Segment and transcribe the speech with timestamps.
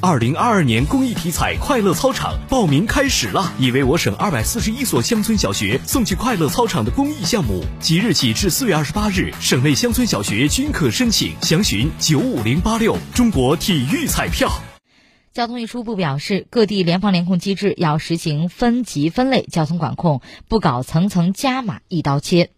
[0.00, 7.64] 二零二二年公益体彩快乐操场报名开始了已为我省二百四十一所乡村小学送去快乐操场的公益项目。
[7.80, 12.96] 即日起至四月二十八日省内乡村小学均可申请详询九五零八六。
[13.12, 14.48] 中国体育彩票。
[15.32, 22.50] 交通运输部表示各地联防联控机制要实行分级分类交通管控不搞层层加码一刀切。